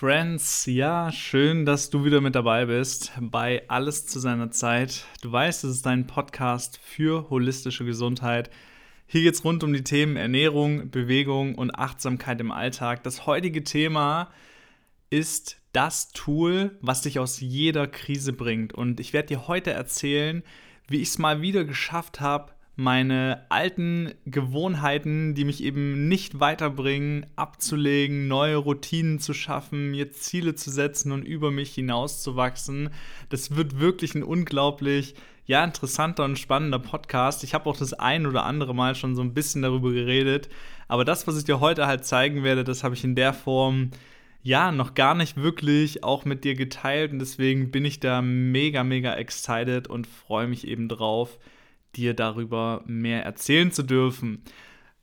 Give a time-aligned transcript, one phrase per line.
[0.00, 5.04] Friends, ja, schön, dass du wieder mit dabei bist bei Alles zu seiner Zeit.
[5.20, 8.48] Du weißt, es ist dein Podcast für holistische Gesundheit.
[9.06, 13.02] Hier geht es rund um die Themen Ernährung, Bewegung und Achtsamkeit im Alltag.
[13.02, 14.30] Das heutige Thema
[15.10, 18.72] ist das Tool, was dich aus jeder Krise bringt.
[18.72, 20.42] Und ich werde dir heute erzählen,
[20.88, 27.26] wie ich es mal wieder geschafft habe, meine alten Gewohnheiten, die mich eben nicht weiterbringen,
[27.36, 32.88] abzulegen, neue Routinen zu schaffen, mir Ziele zu setzen und über mich hinauszuwachsen.
[33.28, 37.44] Das wird wirklich ein unglaublich ja, interessanter und spannender Podcast.
[37.44, 40.48] Ich habe auch das ein oder andere Mal schon so ein bisschen darüber geredet.
[40.88, 43.90] Aber das, was ich dir heute halt zeigen werde, das habe ich in der Form
[44.42, 47.12] ja noch gar nicht wirklich auch mit dir geteilt.
[47.12, 51.38] Und deswegen bin ich da mega, mega excited und freue mich eben drauf,
[51.96, 54.44] dir darüber mehr erzählen zu dürfen.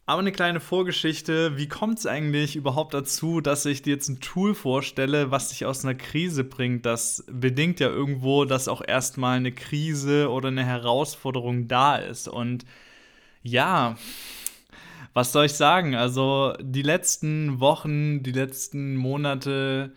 [0.10, 4.22] Aber eine kleine Vorgeschichte, wie kommt es eigentlich überhaupt dazu, dass ich dir jetzt ein
[4.22, 6.86] Tool vorstelle, was dich aus einer Krise bringt?
[6.86, 12.30] Das bedingt ja irgendwo, dass auch erstmal eine Krise oder eine Herausforderung da ist.
[12.30, 12.64] Und
[13.44, 13.98] ja,
[15.14, 15.94] was soll ich sagen?
[15.94, 19.92] Also die letzten Wochen, die letzten Monate,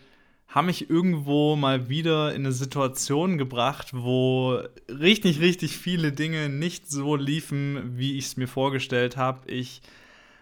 [0.50, 6.90] haben mich irgendwo mal wieder in eine Situation gebracht, wo richtig, richtig viele Dinge nicht
[6.90, 9.48] so liefen, wie ich es mir vorgestellt habe.
[9.48, 9.80] Ich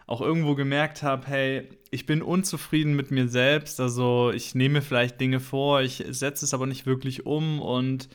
[0.07, 3.81] auch irgendwo gemerkt habe, hey, ich bin unzufrieden mit mir selbst.
[3.81, 8.09] Also ich nehme vielleicht Dinge vor, ich setze es aber nicht wirklich um und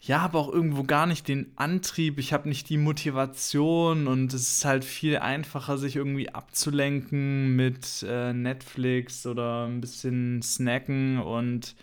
[0.00, 4.42] ja, habe auch irgendwo gar nicht den Antrieb, ich habe nicht die Motivation und es
[4.48, 11.74] ist halt viel einfacher, sich irgendwie abzulenken mit äh, Netflix oder ein bisschen snacken und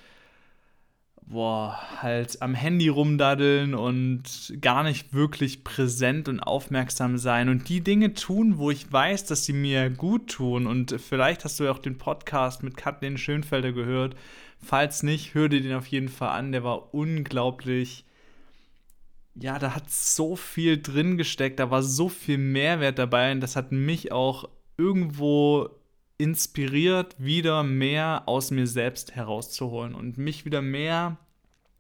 [1.27, 7.81] boah, halt am Handy rumdaddeln und gar nicht wirklich präsent und aufmerksam sein und die
[7.81, 10.67] Dinge tun, wo ich weiß, dass sie mir gut tun.
[10.67, 14.15] Und vielleicht hast du ja auch den Podcast mit Kathleen Schönfelder gehört.
[14.61, 16.51] Falls nicht, hör dir den auf jeden Fall an.
[16.51, 18.05] Der war unglaublich
[19.35, 23.55] ja, da hat so viel drin gesteckt, da war so viel Mehrwert dabei und das
[23.55, 25.69] hat mich auch irgendwo
[26.17, 31.17] inspiriert, wieder mehr aus mir selbst herauszuholen und mich wieder mehr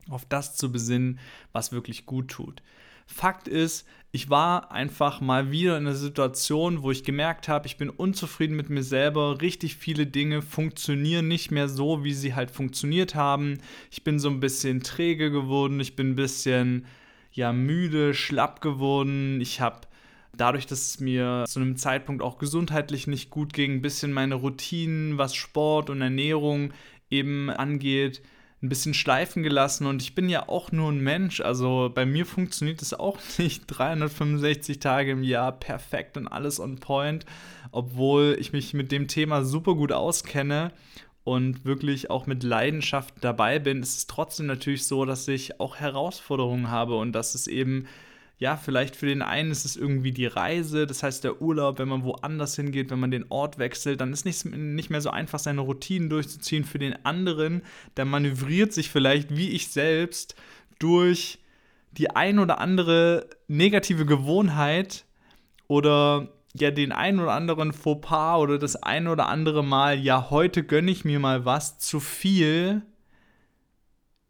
[0.09, 1.19] auf das zu besinnen,
[1.53, 2.61] was wirklich gut tut.
[3.05, 7.75] Fakt ist, ich war einfach mal wieder in einer Situation, wo ich gemerkt habe, ich
[7.75, 9.41] bin unzufrieden mit mir selber.
[9.41, 13.57] Richtig viele Dinge funktionieren nicht mehr so, wie sie halt funktioniert haben.
[13.91, 16.85] Ich bin so ein bisschen träge geworden, ich bin ein bisschen
[17.33, 19.41] ja müde, schlapp geworden.
[19.41, 19.81] Ich habe
[20.37, 24.35] dadurch, dass es mir zu einem Zeitpunkt auch gesundheitlich nicht gut ging, ein bisschen meine
[24.35, 26.71] Routinen, was Sport und Ernährung
[27.09, 28.21] eben angeht,
[28.65, 32.25] ein bisschen schleifen gelassen und ich bin ja auch nur ein Mensch, also bei mir
[32.25, 33.63] funktioniert es auch nicht.
[33.67, 37.25] 365 Tage im Jahr perfekt und alles on point,
[37.71, 40.71] obwohl ich mich mit dem Thema super gut auskenne
[41.23, 45.77] und wirklich auch mit Leidenschaft dabei bin, ist es trotzdem natürlich so, dass ich auch
[45.77, 47.87] Herausforderungen habe und dass es eben,
[48.37, 51.87] ja, vielleicht für den einen ist es irgendwie die Reise, das heißt der Urlaub, wenn
[51.87, 55.39] man woanders hingeht, wenn man den Ort wechselt, dann ist es nicht mehr so einfach,
[55.39, 56.65] seine Routinen durchzuziehen.
[56.65, 57.61] Für den anderen,
[57.95, 60.35] der manövriert sich vielleicht wie ich selbst
[60.79, 61.39] durch
[61.91, 65.05] die ein oder andere negative Gewohnheit
[65.67, 70.63] oder ja den ein oder anderen Fauxpas oder das ein oder andere Mal, ja, heute
[70.63, 72.81] gönne ich mir mal was zu viel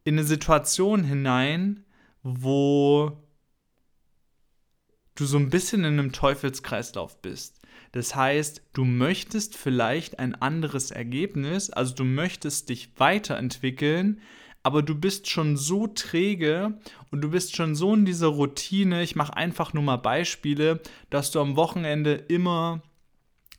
[0.04, 1.84] in eine Situation hinein,
[2.22, 3.25] wo
[5.16, 7.62] du so ein bisschen in einem Teufelskreislauf bist.
[7.94, 14.20] Das heißt, du möchtest vielleicht ein anderes Ergebnis, also du möchtest dich weiterentwickeln,
[14.64, 16.78] aber du bist schon so träge
[17.12, 19.04] und du bist schon so in dieser Routine.
[19.04, 22.82] Ich mache einfach nur mal Beispiele, dass du am Wochenende immer,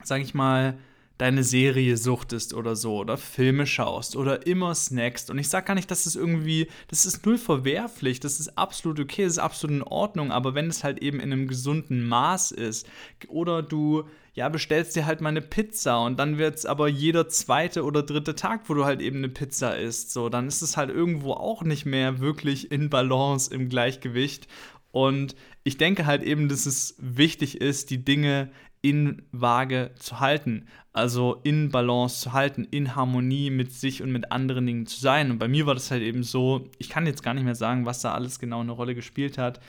[0.03, 0.77] sag ich mal,
[1.17, 5.29] deine Serie suchtest oder so oder Filme schaust oder immer snackst.
[5.29, 8.99] Und ich sage gar nicht, dass es irgendwie, das ist null verwerflich, das ist absolut
[8.99, 12.51] okay, das ist absolut in Ordnung, aber wenn es halt eben in einem gesunden Maß
[12.51, 12.87] ist
[13.27, 14.05] oder du
[14.37, 18.03] ja, bestellst dir halt mal eine Pizza und dann wird es aber jeder zweite oder
[18.03, 20.11] dritte Tag, wo du halt eben eine Pizza isst.
[20.11, 24.47] So, dann ist es halt irgendwo auch nicht mehr wirklich in Balance, im Gleichgewicht.
[24.91, 30.67] Und ich denke halt eben, dass es wichtig ist, die Dinge in Waage zu halten,
[30.93, 35.31] also in Balance zu halten, in Harmonie mit sich und mit anderen Dingen zu sein.
[35.31, 37.85] Und bei mir war das halt eben so, ich kann jetzt gar nicht mehr sagen,
[37.85, 39.59] was da alles genau eine Rolle gespielt hat.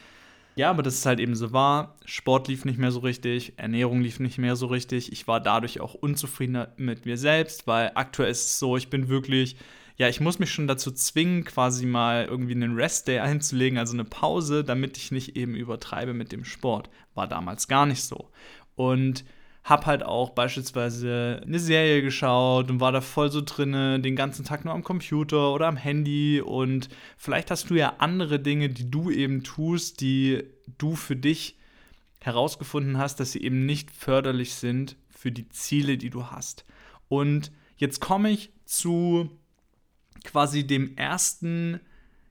[0.58, 1.94] Ja, aber das ist halt eben so war.
[2.04, 5.12] Sport lief nicht mehr so richtig, Ernährung lief nicht mehr so richtig.
[5.12, 9.08] Ich war dadurch auch unzufriedener mit mir selbst, weil aktuell ist es so, ich bin
[9.08, 9.54] wirklich,
[9.98, 14.04] ja, ich muss mich schon dazu zwingen, quasi mal irgendwie einen Rest-Day einzulegen, also eine
[14.04, 16.90] Pause, damit ich nicht eben übertreibe mit dem Sport.
[17.14, 18.28] War damals gar nicht so.
[18.78, 19.24] Und
[19.64, 24.44] hab halt auch beispielsweise eine Serie geschaut und war da voll so drinne, den ganzen
[24.44, 26.88] Tag nur am Computer oder am Handy und
[27.18, 30.44] vielleicht hast du ja andere Dinge, die du eben tust, die
[30.78, 31.58] du für dich
[32.20, 36.64] herausgefunden hast, dass sie eben nicht förderlich sind für die Ziele, die du hast.
[37.08, 39.30] Und jetzt komme ich zu
[40.24, 41.80] quasi dem ersten,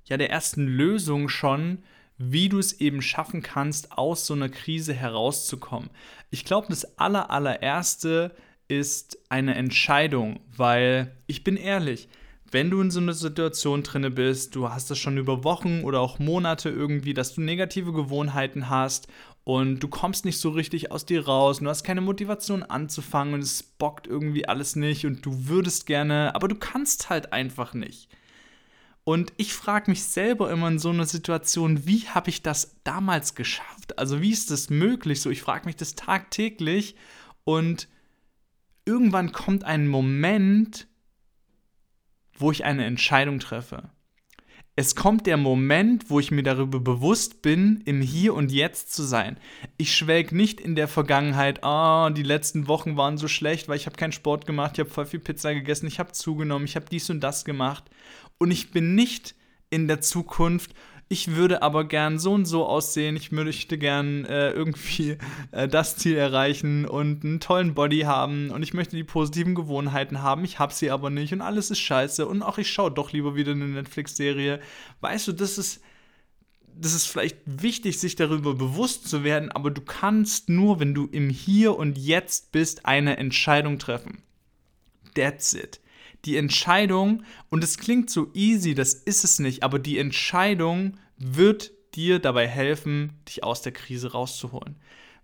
[0.06, 1.84] ja, der ersten Lösung schon,
[2.18, 5.90] wie du es eben schaffen kannst, aus so einer Krise herauszukommen.
[6.30, 8.36] Ich glaube, das aller, allererste
[8.68, 12.10] ist eine Entscheidung, weil ich bin ehrlich,
[12.52, 16.00] wenn du in so einer Situation drinne bist, du hast das schon über Wochen oder
[16.00, 19.08] auch Monate irgendwie, dass du negative Gewohnheiten hast
[19.44, 23.42] und du kommst nicht so richtig aus dir raus, du hast keine Motivation anzufangen und
[23.42, 28.10] es bockt irgendwie alles nicht und du würdest gerne, aber du kannst halt einfach nicht.
[29.08, 33.36] Und ich frage mich selber immer in so einer Situation, wie habe ich das damals
[33.36, 33.98] geschafft?
[33.98, 35.22] Also wie ist das möglich?
[35.22, 36.98] So, ich frage mich das tagtäglich
[37.46, 37.88] und
[38.84, 40.90] irgendwann kommt ein Moment,
[42.34, 43.92] wo ich eine Entscheidung treffe.
[44.76, 49.04] Es kommt der Moment, wo ich mir darüber bewusst bin, im Hier und Jetzt zu
[49.04, 49.40] sein.
[49.78, 53.78] Ich schwelg nicht in der Vergangenheit, ah, oh, die letzten Wochen waren so schlecht, weil
[53.78, 56.76] ich habe keinen Sport gemacht, ich habe voll viel Pizza gegessen, ich habe zugenommen, ich
[56.76, 57.86] habe dies und das gemacht
[58.38, 59.36] und ich bin nicht
[59.70, 60.74] in der Zukunft.
[61.10, 63.16] Ich würde aber gern so und so aussehen.
[63.16, 65.18] Ich möchte gern äh, irgendwie
[65.52, 68.52] äh, das Ziel erreichen und einen tollen Body haben.
[68.52, 70.44] Und ich möchte die positiven Gewohnheiten haben.
[70.44, 72.28] Ich habe sie aber nicht und alles ist scheiße.
[72.28, 74.60] Und auch ich schaue doch lieber wieder eine Netflix-Serie.
[75.00, 75.82] Weißt du, das ist,
[76.76, 79.50] das ist vielleicht wichtig, sich darüber bewusst zu werden.
[79.50, 84.24] Aber du kannst nur, wenn du im Hier und Jetzt bist, eine Entscheidung treffen.
[85.16, 85.80] That's it
[86.26, 91.72] die Entscheidung, und es klingt so easy, das ist es nicht, aber die Entscheidung wird
[91.96, 94.76] dir dabei helfen, dich aus der Krise rauszuholen.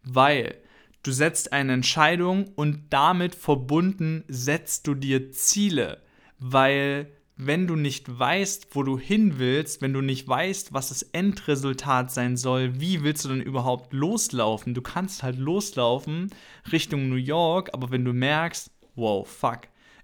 [0.03, 0.55] Weil
[1.03, 6.01] du setzt eine Entscheidung und damit verbunden setzt du dir Ziele.
[6.39, 11.01] Weil wenn du nicht weißt, wo du hin willst, wenn du nicht weißt, was das
[11.01, 14.73] Endresultat sein soll, wie willst du dann überhaupt loslaufen?
[14.73, 16.29] Du kannst halt loslaufen
[16.71, 19.61] Richtung New York, aber wenn du merkst, wow, fuck,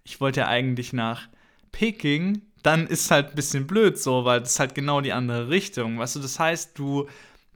[0.09, 1.29] ich wollte ja eigentlich nach
[1.71, 5.49] Peking, dann ist halt ein bisschen blöd so, weil das ist halt genau die andere
[5.49, 5.99] Richtung.
[5.99, 7.07] Weißt du, das heißt, du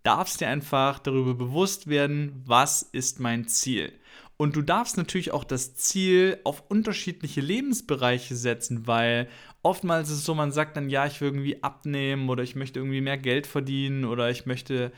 [0.03, 3.91] darfst dir einfach darüber bewusst werden, was ist mein Ziel.
[4.37, 9.27] Und du darfst natürlich auch das Ziel auf unterschiedliche Lebensbereiche setzen, weil
[9.63, 12.79] oftmals ist es so, man sagt dann, ja, ich will irgendwie abnehmen oder ich möchte
[12.79, 14.91] irgendwie mehr Geld verdienen oder ich möchte,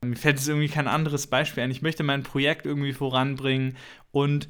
[0.00, 3.76] mir fällt jetzt irgendwie kein anderes Beispiel ein, ich möchte mein Projekt irgendwie voranbringen
[4.12, 4.48] und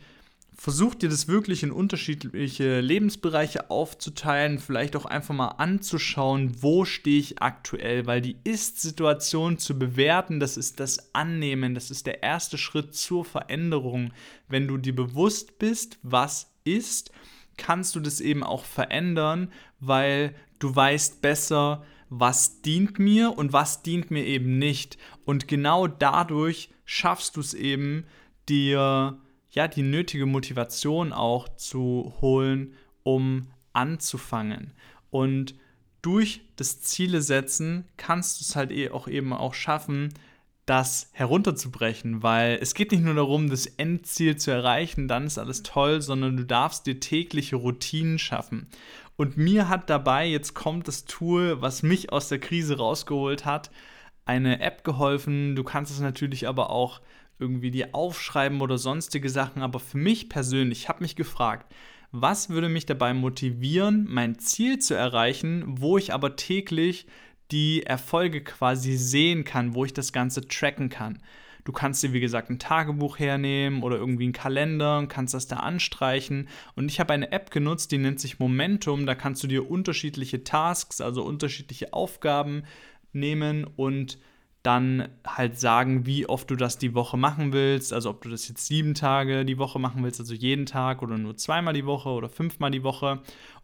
[0.60, 7.18] versuch dir das wirklich in unterschiedliche Lebensbereiche aufzuteilen, vielleicht auch einfach mal anzuschauen, wo stehe
[7.18, 12.58] ich aktuell, weil die Ist-Situation zu bewerten, das ist das Annehmen, das ist der erste
[12.58, 14.12] Schritt zur Veränderung.
[14.48, 17.10] Wenn du dir bewusst bist, was ist,
[17.56, 23.80] kannst du das eben auch verändern, weil du weißt besser, was dient mir und was
[23.80, 24.98] dient mir eben nicht.
[25.24, 28.04] Und genau dadurch schaffst du es eben,
[28.46, 29.18] dir
[29.50, 34.72] ja, die nötige Motivation auch zu holen, um anzufangen.
[35.10, 35.54] Und
[36.02, 40.14] durch das Ziele setzen kannst du es halt eh auch eben auch schaffen,
[40.66, 45.64] das herunterzubrechen, weil es geht nicht nur darum, das Endziel zu erreichen, dann ist alles
[45.64, 48.68] toll, sondern du darfst dir tägliche Routinen schaffen.
[49.16, 53.70] Und mir hat dabei, jetzt kommt das Tool, was mich aus der Krise rausgeholt hat,
[54.24, 55.56] eine App geholfen.
[55.56, 57.00] Du kannst es natürlich aber auch
[57.40, 59.62] irgendwie dir aufschreiben oder sonstige Sachen.
[59.62, 61.72] Aber für mich persönlich, ich habe mich gefragt,
[62.12, 67.06] was würde mich dabei motivieren, mein Ziel zu erreichen, wo ich aber täglich
[67.50, 71.18] die Erfolge quasi sehen kann, wo ich das Ganze tracken kann.
[71.64, 75.46] Du kannst dir, wie gesagt, ein Tagebuch hernehmen oder irgendwie einen Kalender und kannst das
[75.46, 76.48] da anstreichen.
[76.74, 79.06] Und ich habe eine App genutzt, die nennt sich Momentum.
[79.06, 82.64] Da kannst du dir unterschiedliche Tasks, also unterschiedliche Aufgaben
[83.12, 84.18] nehmen und
[84.62, 87.92] dann halt sagen, wie oft du das die Woche machen willst.
[87.92, 91.16] Also ob du das jetzt sieben Tage die Woche machen willst, also jeden Tag oder
[91.16, 93.20] nur zweimal die Woche oder fünfmal die Woche.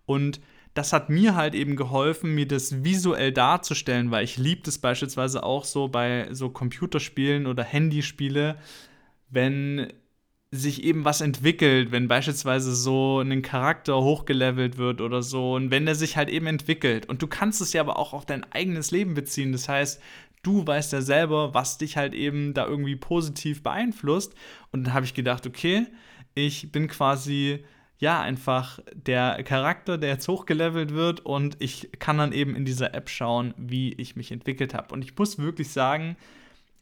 [0.07, 0.41] Und
[0.73, 5.43] das hat mir halt eben geholfen, mir das visuell darzustellen, weil ich liebe das beispielsweise
[5.43, 8.57] auch so bei so Computerspielen oder Handyspiele,
[9.31, 9.93] wenn
[10.51, 15.87] sich eben was entwickelt, wenn beispielsweise so ein Charakter hochgelevelt wird oder so und wenn
[15.87, 17.07] der sich halt eben entwickelt.
[17.09, 19.53] Und du kannst es ja aber auch auf dein eigenes Leben beziehen.
[19.53, 20.01] Das heißt,
[20.47, 24.35] du weißt ja selber, was dich halt eben da irgendwie positiv beeinflusst.
[24.71, 25.87] Und dann habe ich gedacht, okay,
[26.35, 27.65] ich bin quasi
[27.99, 32.95] ja einfach der Charakter, der jetzt hochgelevelt wird und ich kann dann eben in dieser
[32.95, 34.95] App schauen, wie ich mich entwickelt habe.
[34.95, 36.17] Und ich muss wirklich sagen,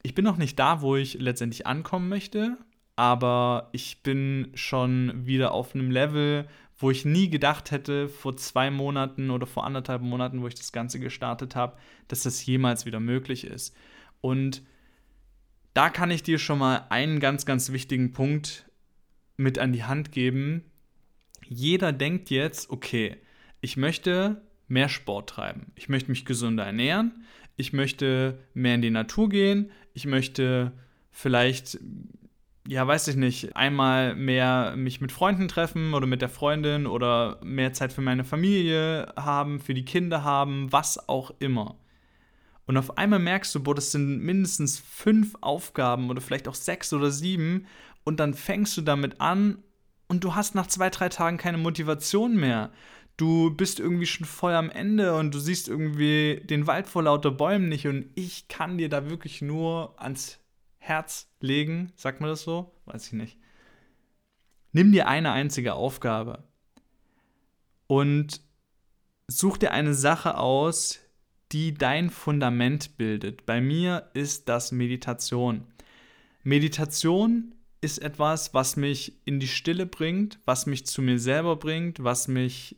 [0.03, 2.59] ich bin noch nicht da, wo ich letztendlich ankommen möchte,
[2.97, 8.71] aber ich bin schon wieder auf einem Level, wo ich nie gedacht hätte, vor zwei
[8.71, 11.77] Monaten oder vor anderthalb Monaten, wo ich das Ganze gestartet habe,
[12.09, 13.77] dass das jemals wieder möglich ist.
[14.21, 14.63] Und
[15.73, 18.71] da kann ich dir schon mal einen ganz, ganz wichtigen Punkt
[19.37, 20.65] mit an die Hand geben.
[21.47, 23.17] Jeder denkt jetzt, okay,
[23.61, 27.25] ich möchte mehr Sport treiben, ich möchte mich gesünder ernähren,
[27.57, 30.73] ich möchte mehr in die Natur gehen, ich möchte
[31.11, 31.79] vielleicht
[32.67, 37.39] ja, weiß ich nicht, einmal mehr mich mit Freunden treffen oder mit der Freundin oder
[37.43, 41.77] mehr Zeit für meine Familie haben, für die Kinder haben, was auch immer.
[42.67, 46.93] Und auf einmal merkst du, boah, das sind mindestens fünf Aufgaben oder vielleicht auch sechs
[46.95, 47.67] oder sieben
[48.05, 49.63] und dann fängst du damit an
[50.09, 52.73] und du hast nach zwei, drei Tagen keine Motivation mehr.
[53.19, 57.31] Du bist irgendwie schon voll am Ende und du siehst irgendwie den Wald vor lauter
[57.31, 60.41] Bäumen nicht und ich kann dir da wirklich nur ans
[60.85, 62.71] Herz legen, sagt man das so?
[62.85, 63.39] Weiß ich nicht.
[64.73, 66.45] Nimm dir eine einzige Aufgabe
[67.87, 68.43] und
[69.27, 71.01] such dir eine Sache aus,
[71.53, 73.47] die dein Fundament bildet.
[73.47, 75.65] Bei mir ist das Meditation.
[76.43, 82.05] Meditation ist etwas, was mich in die Stille bringt, was mich zu mir selber bringt,
[82.05, 82.77] was mich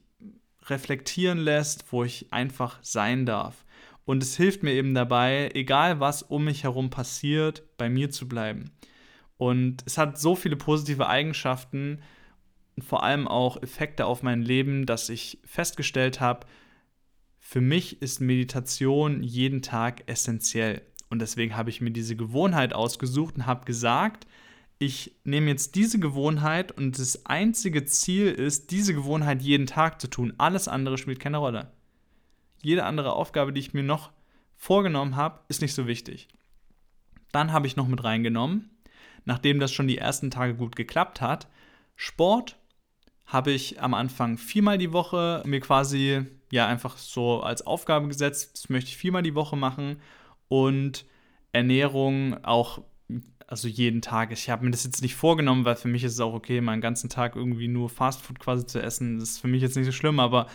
[0.66, 3.65] reflektieren lässt, wo ich einfach sein darf.
[4.06, 8.28] Und es hilft mir eben dabei, egal was um mich herum passiert, bei mir zu
[8.28, 8.70] bleiben.
[9.36, 12.00] Und es hat so viele positive Eigenschaften
[12.76, 16.46] und vor allem auch Effekte auf mein Leben, dass ich festgestellt habe,
[17.40, 20.82] für mich ist Meditation jeden Tag essentiell.
[21.10, 24.26] Und deswegen habe ich mir diese Gewohnheit ausgesucht und habe gesagt,
[24.78, 30.08] ich nehme jetzt diese Gewohnheit und das einzige Ziel ist, diese Gewohnheit jeden Tag zu
[30.08, 30.34] tun.
[30.38, 31.72] Alles andere spielt keine Rolle
[32.62, 34.10] jede andere Aufgabe, die ich mir noch
[34.56, 36.28] vorgenommen habe, ist nicht so wichtig.
[37.32, 38.70] Dann habe ich noch mit reingenommen,
[39.24, 41.48] nachdem das schon die ersten Tage gut geklappt hat,
[41.96, 42.56] Sport
[43.26, 46.22] habe ich am Anfang viermal die Woche mir quasi
[46.52, 50.00] ja einfach so als Aufgabe gesetzt, das möchte ich viermal die Woche machen
[50.48, 51.04] und
[51.52, 52.82] Ernährung auch
[53.48, 54.32] also jeden Tag.
[54.32, 56.80] Ich habe mir das jetzt nicht vorgenommen, weil für mich ist es auch okay, meinen
[56.80, 59.18] ganzen Tag irgendwie nur Fastfood quasi zu essen.
[59.18, 60.46] Das ist für mich jetzt nicht so schlimm, aber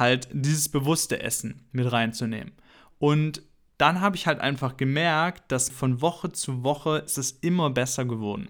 [0.00, 2.52] halt dieses bewusste Essen mit reinzunehmen.
[2.98, 3.42] Und
[3.78, 8.04] dann habe ich halt einfach gemerkt, dass von Woche zu Woche ist es immer besser
[8.04, 8.48] geworden.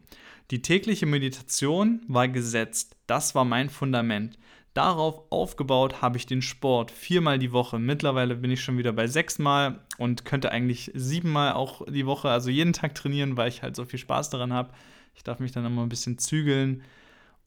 [0.50, 2.96] Die tägliche Meditation war gesetzt.
[3.06, 4.38] Das war mein Fundament.
[4.74, 7.78] Darauf aufgebaut habe ich den Sport viermal die Woche.
[7.78, 12.50] Mittlerweile bin ich schon wieder bei sechsmal und könnte eigentlich siebenmal auch die Woche, also
[12.50, 14.72] jeden Tag trainieren, weil ich halt so viel Spaß daran habe.
[15.14, 16.82] Ich darf mich dann immer ein bisschen zügeln.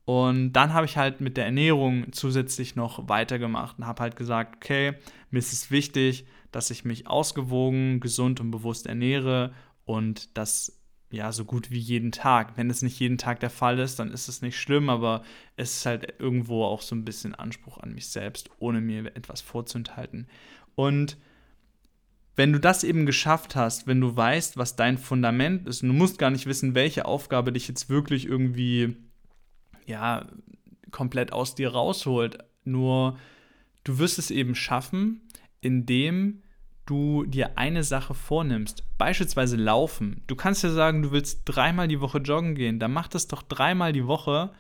[0.06, 4.58] Und dann habe ich halt mit der Ernährung zusätzlich noch weitergemacht und habe halt gesagt,
[4.58, 4.94] okay,
[5.32, 9.54] mir ist es wichtig, dass ich mich ausgewogen, gesund und bewusst ernähre
[9.86, 10.80] und das
[11.10, 12.58] ja so gut wie jeden Tag.
[12.58, 15.24] Wenn es nicht jeden Tag der Fall ist, dann ist es nicht schlimm, aber
[15.56, 19.40] es ist halt irgendwo auch so ein bisschen Anspruch an mich selbst, ohne mir etwas
[19.40, 20.28] vorzuenthalten.
[20.76, 21.18] Und
[22.36, 25.94] wenn du das eben geschafft hast, wenn du weißt, was dein Fundament ist, und du
[25.94, 28.98] musst gar nicht wissen, welche Aufgabe dich jetzt wirklich irgendwie
[29.86, 30.28] ja,
[30.92, 32.38] komplett aus dir rausholt.
[32.63, 33.18] Nur
[33.84, 35.22] du wirst es eben schaffen,
[35.62, 36.42] indem
[36.86, 38.84] du dir eine Sache vornimmst.
[38.98, 40.22] Beispielsweise laufen.
[40.28, 42.80] Du kannst ja sagen, du willst dreimal die Woche joggen gehen.
[42.80, 44.52] Dann mach das doch dreimal die Woche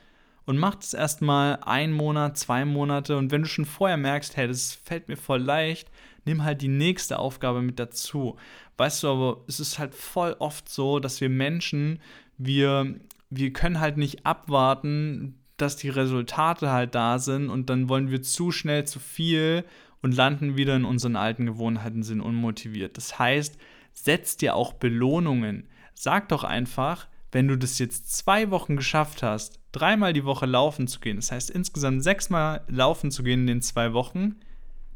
[0.45, 3.17] und mach das erstmal einen Monat, zwei Monate.
[3.17, 5.89] Und wenn du schon vorher merkst, hey, das fällt mir voll leicht,
[6.25, 8.37] nimm halt die nächste Aufgabe mit dazu.
[8.77, 11.99] Weißt du, aber es ist halt voll oft so, dass wir Menschen,
[12.37, 12.95] wir
[13.35, 18.21] wir können halt nicht abwarten, dass die Resultate halt da sind und dann wollen wir
[18.21, 19.63] zu schnell zu viel
[20.01, 22.97] und landen wieder in unseren alten Gewohnheiten, sind unmotiviert.
[22.97, 23.57] Das heißt,
[23.93, 25.67] setz dir auch Belohnungen.
[25.93, 30.87] Sag doch einfach, wenn du das jetzt zwei Wochen geschafft hast, dreimal die Woche laufen
[30.87, 34.35] zu gehen, das heißt insgesamt sechsmal laufen zu gehen in den zwei Wochen,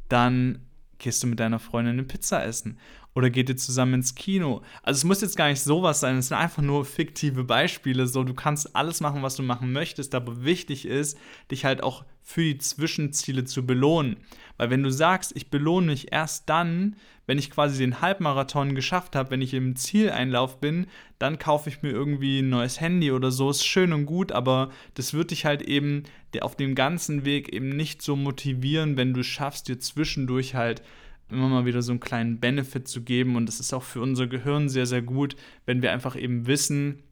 [0.09, 0.59] dann
[0.99, 2.77] gehst du mit deiner Freundin eine Pizza essen
[3.17, 4.61] oder geht ihr zusammen ins Kino.
[4.83, 8.05] Also es muss jetzt gar nicht sowas sein, es sind einfach nur fiktive Beispiele.
[8.05, 11.17] So, du kannst alles machen, was du machen möchtest, aber wichtig ist,
[11.49, 14.17] dich halt auch für die Zwischenziele zu belohnen.
[14.57, 16.95] Weil wenn du sagst, ich belohne mich erst dann,
[17.25, 20.85] wenn ich quasi den Halbmarathon geschafft habe, wenn ich im Zieleinlauf bin,
[21.17, 24.69] dann kaufe ich mir irgendwie ein neues Handy oder so, ist schön und gut, aber
[24.93, 26.03] das wird dich halt eben
[26.41, 30.83] auf dem ganzen Weg eben nicht so motivieren, wenn du schaffst, dir zwischendurch halt
[31.29, 33.35] immer mal wieder so einen kleinen Benefit zu geben.
[33.35, 37.03] Und das ist auch für unser Gehirn sehr, sehr gut, wenn wir einfach eben wissen,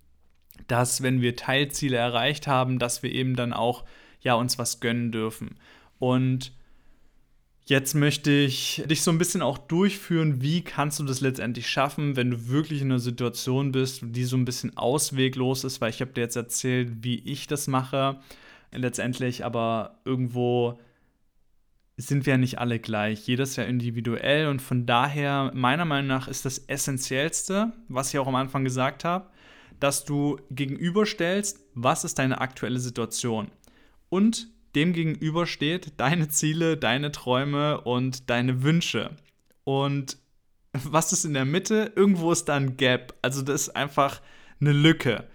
[0.68, 3.84] dass wenn wir Teilziele erreicht haben, dass wir eben dann auch
[4.22, 5.58] ja uns was gönnen dürfen.
[6.00, 6.54] Und
[7.68, 12.16] Jetzt möchte ich dich so ein bisschen auch durchführen, wie kannst du das letztendlich schaffen,
[12.16, 16.00] wenn du wirklich in einer Situation bist, die so ein bisschen ausweglos ist, weil ich
[16.00, 18.20] habe dir jetzt erzählt, wie ich das mache.
[18.72, 20.80] Letztendlich aber irgendwo
[21.98, 23.26] sind wir ja nicht alle gleich.
[23.28, 28.20] Jeder ist ja individuell und von daher, meiner Meinung nach, ist das Essentiellste, was ich
[28.20, 29.30] auch am Anfang gesagt habe,
[29.80, 33.50] dass du gegenüberstellst, was ist deine aktuelle Situation.
[34.10, 39.12] Und dem gegenüber steht deine Ziele, deine Träume und deine Wünsche.
[39.64, 40.18] Und
[40.74, 41.94] was ist in der Mitte?
[41.96, 43.14] Irgendwo ist da ein Gap.
[43.22, 44.22] Also das ist einfach
[44.60, 45.26] eine Lücke.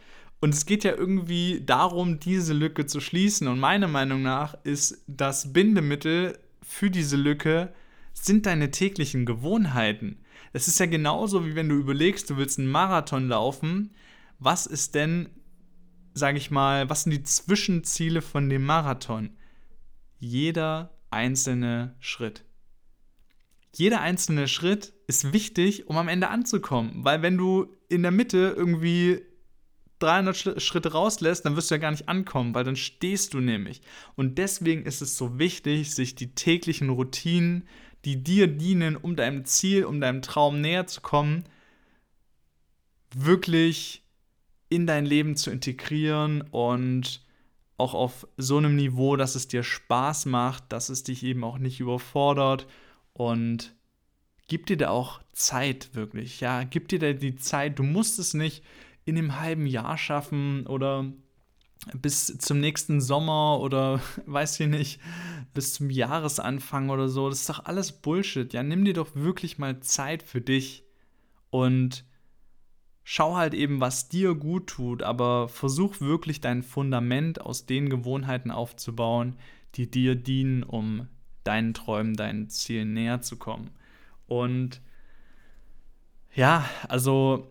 [0.40, 3.48] Und es geht ja irgendwie darum, diese Lücke zu schließen.
[3.48, 6.38] Und meiner Meinung nach ist das Bindemittel
[6.70, 7.72] für diese Lücke
[8.12, 10.18] sind deine täglichen Gewohnheiten.
[10.52, 13.94] Es ist ja genauso, wie wenn du überlegst, du willst einen Marathon laufen.
[14.38, 15.28] Was ist denn
[16.14, 19.30] sage ich mal, was sind die Zwischenziele von dem Marathon?
[20.18, 22.44] Jeder einzelne Schritt.
[23.72, 28.54] Jeder einzelne Schritt ist wichtig, um am Ende anzukommen, weil wenn du in der Mitte
[28.56, 29.22] irgendwie
[30.00, 33.80] 300 Schritte rauslässt, dann wirst du ja gar nicht ankommen, weil dann stehst du nämlich.
[34.16, 37.68] Und deswegen ist es so wichtig, sich die täglichen Routinen,
[38.04, 41.44] die dir dienen, um deinem Ziel, um deinem Traum näher zu kommen,
[43.14, 44.02] wirklich
[44.68, 47.22] in dein Leben zu integrieren und
[47.76, 51.58] auch auf so einem Niveau, dass es dir Spaß macht, dass es dich eben auch
[51.58, 52.66] nicht überfordert
[53.12, 53.74] und
[54.48, 58.34] gib dir da auch Zeit wirklich, ja, gib dir da die Zeit, du musst es
[58.34, 58.62] nicht
[59.10, 61.12] in einem halben Jahr schaffen oder
[61.94, 65.00] bis zum nächsten Sommer oder weiß ich nicht,
[65.54, 69.58] bis zum Jahresanfang oder so, das ist doch alles Bullshit, ja, nimm dir doch wirklich
[69.58, 70.84] mal Zeit für dich
[71.50, 72.04] und
[73.02, 78.50] schau halt eben, was dir gut tut, aber versuch wirklich dein Fundament aus den Gewohnheiten
[78.50, 79.36] aufzubauen,
[79.74, 81.08] die dir dienen, um
[81.42, 83.70] deinen Träumen, deinen Zielen näher zu kommen.
[84.26, 84.80] Und
[86.34, 87.48] ja, also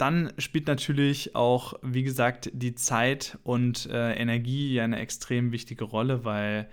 [0.00, 5.84] dann spielt natürlich auch, wie gesagt, die Zeit und äh, Energie ja eine extrem wichtige
[5.84, 6.70] Rolle, weil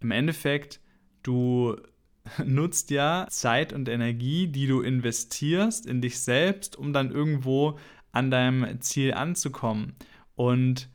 [0.00, 0.80] im Endeffekt
[1.24, 1.76] du
[2.44, 7.78] nutzt ja Zeit und Energie, die du investierst in dich selbst, um dann irgendwo
[8.12, 9.96] an deinem Ziel anzukommen.
[10.36, 10.88] Und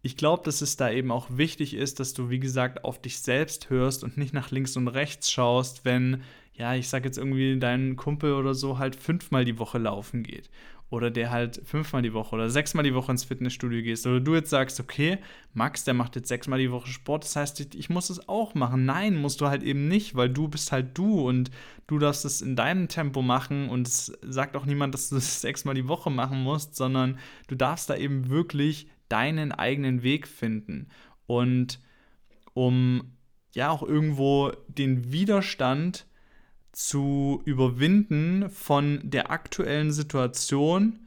[0.00, 3.18] ich glaube, dass es da eben auch wichtig ist, dass du, wie gesagt, auf dich
[3.18, 6.22] selbst hörst und nicht nach links und rechts schaust, wenn,
[6.54, 10.48] ja, ich sag jetzt irgendwie, dein Kumpel oder so halt fünfmal die Woche laufen geht
[10.88, 14.06] oder der halt fünfmal die Woche oder sechsmal die Woche ins Fitnessstudio gehst.
[14.06, 15.18] Oder du jetzt sagst, okay,
[15.52, 18.84] Max, der macht jetzt sechsmal die Woche Sport, das heißt, ich muss es auch machen.
[18.84, 21.50] Nein, musst du halt eben nicht, weil du bist halt du und
[21.88, 23.68] du darfst es in deinem Tempo machen.
[23.68, 27.18] Und es sagt auch niemand, dass du es sechsmal die Woche machen musst, sondern
[27.48, 30.88] du darfst da eben wirklich deinen eigenen Weg finden.
[31.26, 31.80] Und
[32.54, 33.12] um
[33.54, 36.06] ja auch irgendwo den Widerstand
[36.76, 40.98] zu überwinden von der aktuellen Situation,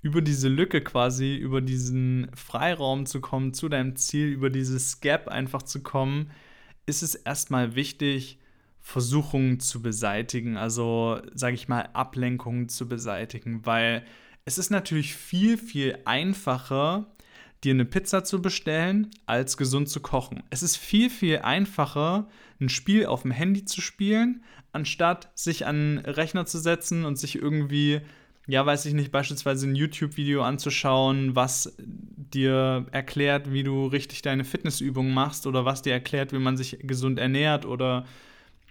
[0.00, 5.28] über diese Lücke quasi, über diesen Freiraum zu kommen, zu deinem Ziel, über dieses Gap
[5.28, 6.30] einfach zu kommen,
[6.86, 8.38] ist es erstmal wichtig,
[8.80, 14.06] Versuchungen zu beseitigen, also sage ich mal Ablenkungen zu beseitigen, weil
[14.46, 17.12] es ist natürlich viel, viel einfacher,
[17.64, 20.42] dir eine Pizza zu bestellen, als gesund zu kochen.
[20.48, 22.28] Es ist viel, viel einfacher,
[22.62, 27.36] ein Spiel auf dem Handy zu spielen, anstatt sich an Rechner zu setzen und sich
[27.36, 28.00] irgendwie,
[28.46, 34.44] ja, weiß ich nicht, beispielsweise ein YouTube-Video anzuschauen, was dir erklärt, wie du richtig deine
[34.44, 38.06] Fitnessübungen machst oder was dir erklärt, wie man sich gesund ernährt oder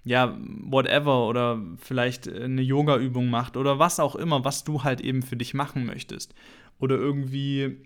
[0.04, 5.22] ja, whatever oder vielleicht eine Yoga-Übung macht oder was auch immer, was du halt eben
[5.22, 6.34] für dich machen möchtest.
[6.80, 7.76] Oder irgendwie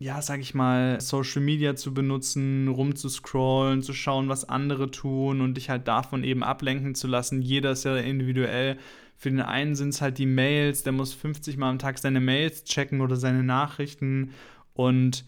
[0.00, 5.58] ja, sag ich mal, Social Media zu benutzen, rumzuscrollen, zu schauen, was andere tun und
[5.58, 7.42] dich halt davon eben ablenken zu lassen.
[7.42, 8.78] Jeder ist ja individuell.
[9.18, 12.20] Für den einen sind es halt die Mails, der muss 50 Mal am Tag seine
[12.20, 14.30] Mails checken oder seine Nachrichten.
[14.72, 15.26] Und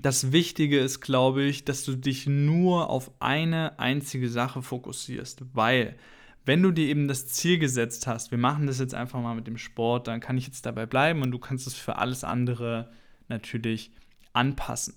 [0.00, 5.96] das Wichtige ist, glaube ich, dass du dich nur auf eine einzige Sache fokussierst, weil
[6.44, 9.48] wenn du dir eben das Ziel gesetzt hast, wir machen das jetzt einfach mal mit
[9.48, 12.90] dem Sport, dann kann ich jetzt dabei bleiben und du kannst es für alles andere
[13.34, 13.90] natürlich
[14.32, 14.94] anpassen.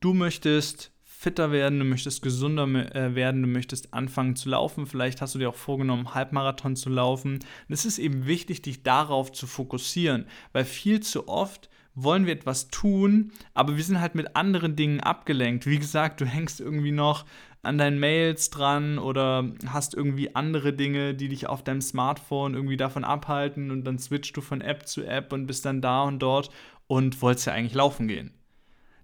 [0.00, 2.64] Du möchtest fitter werden, du möchtest gesunder
[2.94, 4.86] äh, werden, du möchtest anfangen zu laufen.
[4.86, 7.34] Vielleicht hast du dir auch vorgenommen, Halbmarathon zu laufen.
[7.34, 12.34] Und es ist eben wichtig, dich darauf zu fokussieren, weil viel zu oft wollen wir
[12.34, 15.66] etwas tun, aber wir sind halt mit anderen Dingen abgelenkt.
[15.66, 17.24] Wie gesagt, du hängst irgendwie noch
[17.62, 22.76] an deinen Mails dran oder hast irgendwie andere Dinge, die dich auf deinem Smartphone irgendwie
[22.76, 26.20] davon abhalten und dann switchst du von App zu App und bist dann da und
[26.20, 26.50] dort
[26.88, 28.34] und wolltest ja eigentlich laufen gehen.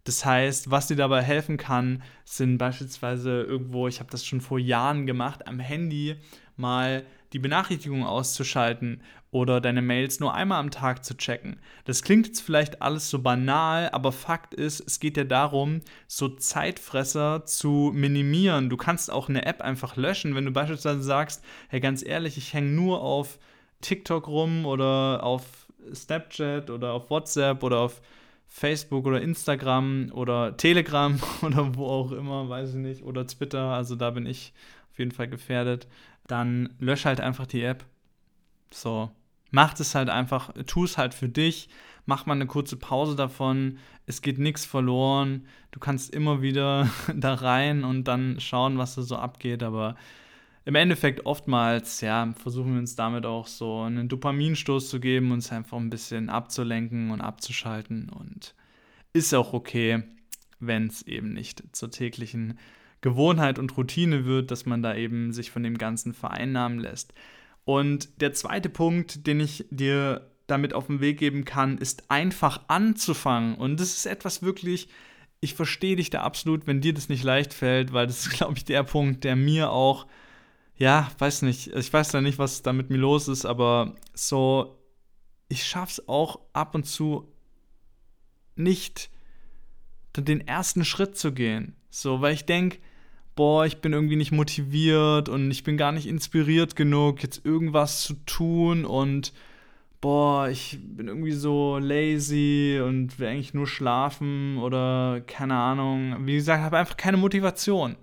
[0.03, 4.59] Das heißt, was dir dabei helfen kann, sind beispielsweise irgendwo, ich habe das schon vor
[4.59, 6.17] Jahren gemacht, am Handy
[6.57, 11.59] mal die Benachrichtigungen auszuschalten oder deine Mails nur einmal am Tag zu checken.
[11.85, 16.29] Das klingt jetzt vielleicht alles so banal, aber Fakt ist, es geht ja darum, so
[16.29, 18.71] Zeitfresser zu minimieren.
[18.71, 22.53] Du kannst auch eine App einfach löschen, wenn du beispielsweise sagst, hey, ganz ehrlich, ich
[22.53, 23.39] hänge nur auf
[23.81, 28.01] TikTok rum oder auf Snapchat oder auf WhatsApp oder auf
[28.47, 33.97] Facebook oder Instagram oder Telegram oder wo auch immer, weiß ich nicht, oder Twitter, also
[33.97, 34.53] da bin ich
[34.93, 35.89] auf jeden Fall gefährdet,
[36.27, 37.85] dann lösch halt einfach die App.
[38.71, 39.11] So,
[39.51, 41.69] mach es halt einfach, tu es halt für dich,
[42.07, 47.35] mach mal eine kurze Pause davon, es geht nichts verloren, du kannst immer wieder da
[47.35, 49.97] rein und dann schauen, was da so abgeht, aber
[50.65, 55.53] im Endeffekt oftmals, ja, versuchen wir uns damit auch so einen Dopaminstoß zu geben, uns
[55.53, 58.55] einfach ein bisschen abzulenken und abzuschalten und
[59.13, 60.03] ist auch okay,
[60.61, 62.59] wenn es eben nicht zur täglichen
[63.03, 67.13] Gewohnheit und Routine wird, dass man da eben sich von dem Ganzen vereinnahmen lässt.
[67.65, 72.63] Und der zweite Punkt, den ich dir damit auf den Weg geben kann, ist einfach
[72.69, 73.55] anzufangen.
[73.55, 74.89] Und das ist etwas wirklich,
[75.41, 78.55] ich verstehe dich da absolut, wenn dir das nicht leicht fällt, weil das ist, glaube
[78.57, 80.07] ich, der Punkt, der mir auch
[80.77, 84.79] ja, weiß nicht, ich weiß da nicht, was da mit mir los ist, aber so,
[85.49, 87.33] ich schaff's auch ab und zu
[88.57, 89.11] nicht,
[90.17, 91.77] den ersten Schritt zu gehen.
[91.91, 92.79] So, weil ich denke,
[93.35, 98.03] boah, ich bin irgendwie nicht motiviert und ich bin gar nicht inspiriert genug, jetzt irgendwas
[98.03, 99.33] zu tun und
[100.01, 106.27] boah, ich bin irgendwie so lazy und will eigentlich nur schlafen oder keine Ahnung.
[106.27, 107.97] Wie gesagt, habe einfach keine Motivation.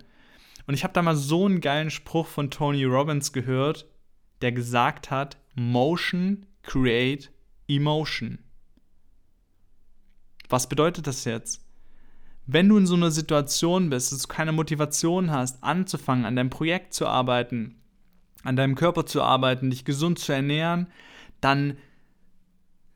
[0.72, 3.86] Und ich habe da mal so einen geilen Spruch von Tony Robbins gehört,
[4.40, 7.30] der gesagt hat, Motion create
[7.68, 8.38] emotion.
[10.48, 11.62] Was bedeutet das jetzt?
[12.46, 16.48] Wenn du in so einer Situation bist, dass du keine Motivation hast, anzufangen, an deinem
[16.48, 17.76] Projekt zu arbeiten,
[18.42, 20.86] an deinem Körper zu arbeiten, dich gesund zu ernähren,
[21.42, 21.76] dann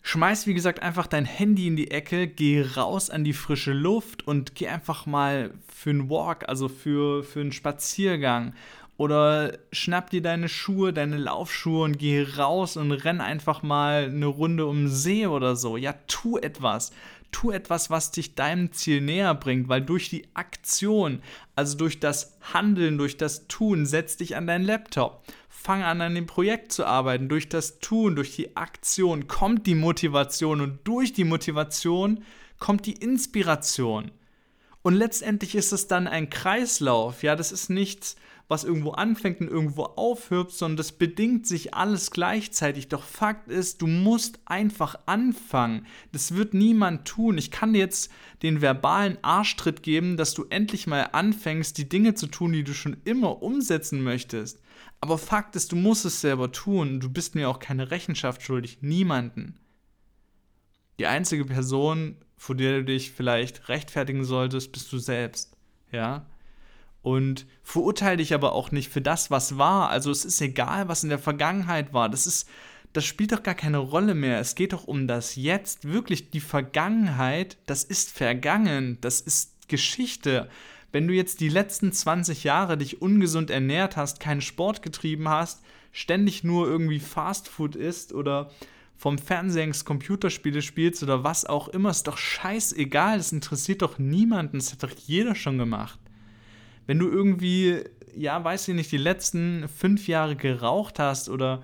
[0.07, 4.27] schmeiß, wie gesagt, einfach dein Handy in die Ecke, geh raus an die frische Luft
[4.27, 8.55] und geh einfach mal für einen Walk, also für, für einen Spaziergang.
[8.99, 14.27] Oder schnapp dir deine Schuhe, deine Laufschuhe und geh raus und renn einfach mal eine
[14.27, 15.77] Runde um den See oder so.
[15.77, 16.92] Ja, tu etwas.
[17.33, 21.23] Tu etwas, was dich deinem Ziel näher bringt, weil durch die Aktion,
[21.55, 25.23] also durch das Handeln, durch das Tun, setz dich an deinen Laptop
[25.67, 27.29] fang an, an dem Projekt zu arbeiten.
[27.29, 32.23] Durch das Tun, durch die Aktion kommt die Motivation und durch die Motivation
[32.61, 34.12] kommt die Inspiration.
[34.83, 37.25] Und letztendlich ist es dann ein Kreislauf.
[37.25, 38.15] Ja, das ist nichts,
[38.49, 42.89] was irgendwo anfängt und irgendwo aufhört, sondern das bedingt sich alles gleichzeitig.
[42.89, 45.87] Doch Fakt ist, du musst einfach anfangen.
[46.13, 47.39] Das wird niemand tun.
[47.39, 48.11] Ich kann dir jetzt
[48.43, 52.73] den verbalen Arschtritt geben, dass du endlich mal anfängst, die Dinge zu tun, die du
[52.73, 54.61] schon immer umsetzen möchtest.
[55.01, 57.01] Aber Fakt ist, du musst es selber tun.
[57.01, 58.79] Du bist mir auch keine Rechenschaft schuldig.
[58.81, 59.59] Niemanden.
[60.99, 65.57] Die einzige Person, vor der du dich vielleicht rechtfertigen solltest, bist du selbst.
[65.91, 66.27] Ja?
[67.07, 69.90] Und verurteile dich aber auch nicht für das, was war.
[69.90, 72.09] Also es ist egal, was in der Vergangenheit war.
[72.09, 72.49] Das ist,
[72.92, 74.40] das spielt doch gar keine Rolle mehr.
[74.40, 75.87] Es geht doch um das Jetzt.
[75.87, 78.99] Wirklich die Vergangenheit, das ist vergangen.
[79.03, 80.49] Das ist Geschichte
[80.92, 85.62] wenn du jetzt die letzten 20 Jahre dich ungesund ernährt hast, keinen Sport getrieben hast,
[85.92, 88.51] ständig nur irgendwie Fastfood isst oder
[88.97, 94.57] vom Fernsehen Computerspiele spielst oder was auch immer, ist doch scheißegal, das interessiert doch niemanden,
[94.59, 95.99] das hat doch jeder schon gemacht.
[96.87, 97.83] Wenn du irgendwie,
[98.14, 101.62] ja, weiß ich nicht, die letzten fünf Jahre geraucht hast oder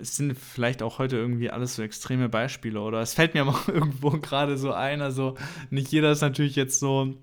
[0.00, 3.68] es sind vielleicht auch heute irgendwie alles so extreme Beispiele oder es fällt mir auch
[3.68, 5.36] irgendwo gerade so ein, also
[5.70, 7.14] nicht jeder ist natürlich jetzt so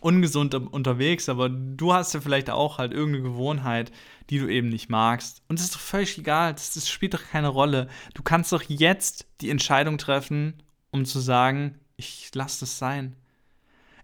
[0.00, 3.90] ungesund unterwegs, aber du hast ja vielleicht auch halt irgendeine Gewohnheit,
[4.30, 5.42] die du eben nicht magst.
[5.48, 7.88] Und das ist doch völlig egal, das, das spielt doch keine Rolle.
[8.14, 13.16] Du kannst doch jetzt die Entscheidung treffen, um zu sagen, ich lasse das sein.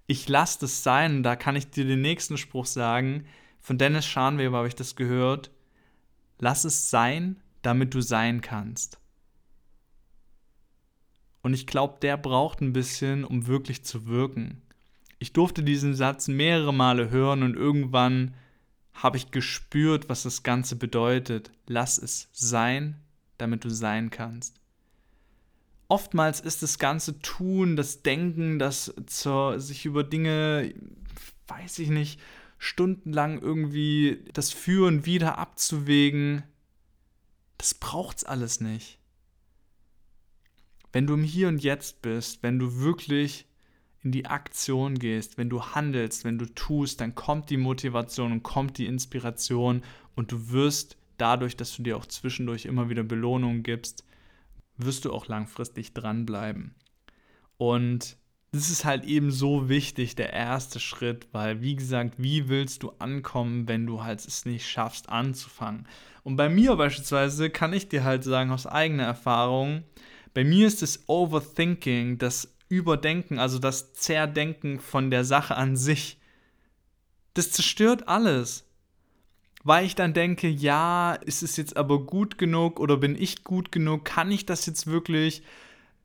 [0.09, 1.23] Ich lasse das sein.
[1.23, 3.27] Da kann ich dir den nächsten Spruch sagen.
[3.61, 5.51] Von Dennis Scharnweber habe ich das gehört.
[6.39, 8.99] Lass es sein, damit du sein kannst.
[11.43, 14.63] Und ich glaube, der braucht ein bisschen, um wirklich zu wirken.
[15.19, 18.35] Ich durfte diesen Satz mehrere Male hören und irgendwann
[18.95, 21.51] habe ich gespürt, was das Ganze bedeutet.
[21.67, 22.97] Lass es sein,
[23.37, 24.59] damit du sein kannst.
[25.89, 30.75] Oftmals ist das ganze Tun, das Denken, das zur, sich über Dinge,
[31.47, 32.21] weiß ich nicht,
[32.59, 36.43] stundenlang irgendwie das Führen wieder abzuwägen,
[37.57, 38.99] das braucht's alles nicht.
[40.93, 43.47] Wenn du im Hier und Jetzt bist, wenn du wirklich
[44.03, 48.43] in die Aktion gehst, wenn du handelst, wenn du tust, dann kommt die Motivation und
[48.43, 49.83] kommt die Inspiration
[50.15, 54.05] und du wirst dadurch, dass du dir auch zwischendurch immer wieder Belohnungen gibst,
[54.79, 56.75] wirst du auch langfristig dranbleiben.
[57.57, 58.17] Und
[58.53, 62.93] das ist halt eben so wichtig, der erste Schritt, weil, wie gesagt, wie willst du
[62.99, 65.87] ankommen, wenn du halt es nicht schaffst, anzufangen?
[66.23, 69.85] Und bei mir beispielsweise kann ich dir halt sagen, aus eigener Erfahrung,
[70.33, 76.19] bei mir ist das Overthinking, das Überdenken, also das Zerdenken von der Sache an sich,
[77.35, 78.68] das zerstört alles.
[79.69, 83.71] Weil ich dann denke, ja, ist es jetzt aber gut genug oder bin ich gut
[83.71, 84.05] genug?
[84.05, 85.43] Kann ich das jetzt wirklich?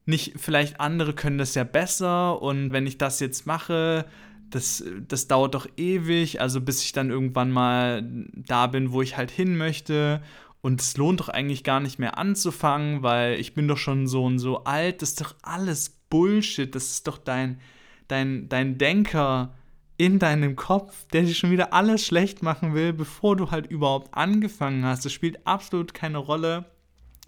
[0.06, 4.06] nicht, vielleicht andere können das ja besser und wenn ich das jetzt mache,
[4.49, 8.04] das, das dauert doch ewig, also bis ich dann irgendwann mal
[8.36, 10.21] da bin, wo ich halt hin möchte.
[10.62, 14.23] Und es lohnt doch eigentlich gar nicht mehr anzufangen, weil ich bin doch schon so
[14.23, 15.02] und so alt.
[15.02, 16.73] Das ist doch alles Bullshit.
[16.73, 17.60] Das ist doch dein,
[18.08, 19.54] dein, dein Denker
[20.03, 24.13] in deinem Kopf, der dir schon wieder alles schlecht machen will, bevor du halt überhaupt
[24.13, 25.05] angefangen hast.
[25.05, 26.65] Es spielt absolut keine Rolle,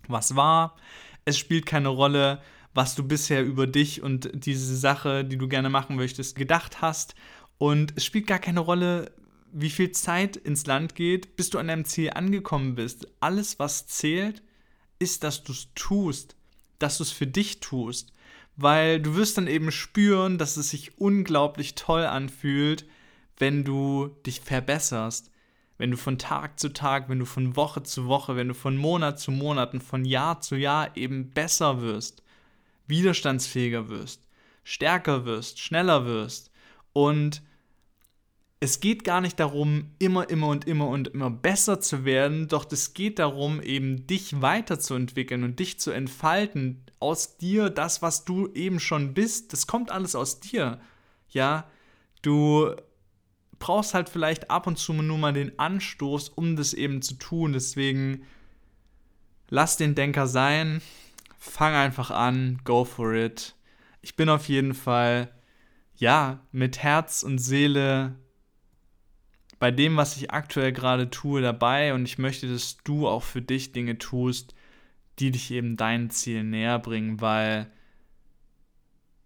[0.10, 0.76] was war.
[1.24, 2.42] Es spielt keine Rolle,
[2.74, 7.16] was du bisher über dich und diese Sache, die du gerne machen möchtest, gedacht hast.
[7.58, 9.10] Und es spielt gar keine Rolle,
[9.54, 13.08] wie viel Zeit ins Land geht, bis du an deinem Ziel angekommen bist.
[13.22, 14.44] Alles, was zählt,
[15.00, 16.36] ist, dass du es tust,
[16.78, 18.12] dass du es für dich tust.
[18.58, 22.86] Weil du wirst dann eben spüren, dass es sich unglaublich toll anfühlt,
[23.38, 25.32] wenn du dich verbesserst.
[25.78, 28.78] Wenn du von Tag zu Tag, wenn du von Woche zu Woche, wenn du von
[28.78, 32.24] Monat zu Monat und von Jahr zu Jahr eben besser wirst
[32.88, 34.28] widerstandsfähiger wirst,
[34.64, 36.52] stärker wirst, schneller wirst.
[36.94, 37.42] Und
[38.60, 42.72] es geht gar nicht darum, immer, immer und immer und immer besser zu werden, doch
[42.72, 46.82] es geht darum, eben dich weiterzuentwickeln und dich zu entfalten.
[47.00, 50.80] Aus dir, das, was du eben schon bist, das kommt alles aus dir.
[51.30, 51.68] Ja,
[52.22, 52.74] du
[53.60, 57.54] brauchst halt vielleicht ab und zu nur mal den Anstoß, um das eben zu tun.
[57.54, 58.26] Deswegen
[59.50, 60.82] lass den Denker sein,
[61.38, 63.56] fang einfach an, go for it.
[64.02, 65.30] Ich bin auf jeden Fall,
[65.96, 68.16] ja, mit Herz und Seele
[69.66, 73.42] bei dem, was ich aktuell gerade tue, dabei und ich möchte, dass du auch für
[73.42, 74.54] dich Dinge tust,
[75.18, 77.66] die dich eben deinen Ziel näher bringen, weil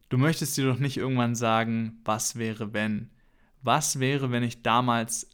[0.08, 3.10] du möchtest dir doch nicht irgendwann sagen, was wäre wenn?
[3.64, 5.30] Was wäre, wenn ich damals,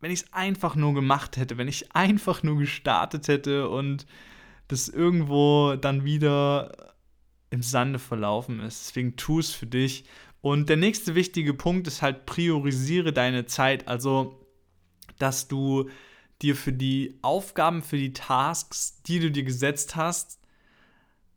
[0.00, 4.06] wenn ich es einfach nur gemacht hätte, wenn ich einfach nur gestartet hätte und
[4.68, 6.94] das irgendwo dann wieder
[7.50, 8.88] im Sande verlaufen ist.
[8.88, 10.06] Deswegen tu es für dich.
[10.46, 13.88] Und der nächste wichtige Punkt ist halt, priorisiere deine Zeit.
[13.88, 14.46] Also,
[15.18, 15.90] dass du
[16.40, 20.38] dir für die Aufgaben, für die Tasks, die du dir gesetzt hast,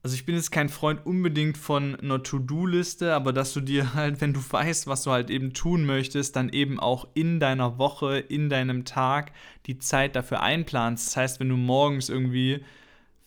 [0.03, 4.21] also ich bin jetzt kein Freund unbedingt von einer To-Do-Liste, aber dass du dir halt,
[4.21, 8.19] wenn du weißt, was du halt eben tun möchtest, dann eben auch in deiner Woche,
[8.19, 9.31] in deinem Tag
[9.65, 11.07] die Zeit dafür einplanst.
[11.07, 12.63] Das heißt, wenn du morgens irgendwie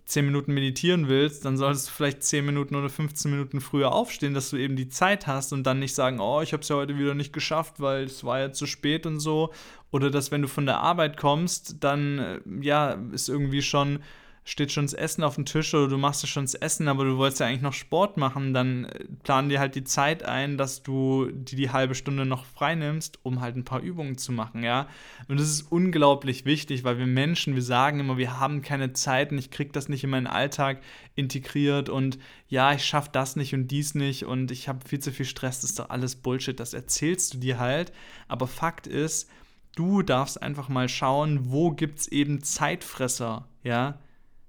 [0.05, 4.35] 10 Minuten meditieren willst, dann solltest du vielleicht 10 Minuten oder 15 Minuten früher aufstehen,
[4.35, 6.77] dass du eben die Zeit hast und dann nicht sagen, oh, ich habe es ja
[6.77, 9.53] heute wieder nicht geschafft, weil es war ja zu spät und so.
[9.91, 14.01] Oder dass wenn du von der Arbeit kommst, dann äh, ja, ist irgendwie schon
[14.45, 17.17] steht schon das Essen auf dem Tisch oder du machst schon das Essen, aber du
[17.17, 20.83] wolltest ja eigentlich noch Sport machen, dann äh, plan dir halt die Zeit ein, dass
[20.83, 24.65] du die, die halbe Stunde noch frei nimmst, um halt ein paar Übungen zu machen,
[24.65, 24.89] ja.
[25.29, 29.31] Und das ist unglaublich wichtig, weil wir Menschen, wir sagen immer, wir haben keine Zeit
[29.31, 30.83] und ich krieg das nicht in meinen Alltag
[31.15, 35.13] integriert und ja, ich schaff das nicht und dies nicht und ich habe viel zu
[35.13, 37.93] viel Stress, das ist doch alles Bullshit, das erzählst du dir halt,
[38.27, 39.31] aber Fakt ist,
[39.77, 44.01] du darfst einfach mal schauen, wo gibt's eben Zeitfresser, ja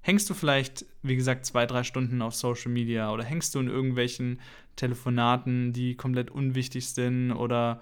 [0.04, 3.70] hängst du vielleicht, wie gesagt, zwei, drei Stunden auf Social Media oder hängst du in
[3.70, 4.40] irgendwelchen
[4.76, 7.82] Telefonaten, die komplett unwichtig sind oder